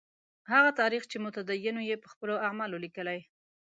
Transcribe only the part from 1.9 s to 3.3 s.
په خپلو اعمالو لیکلی.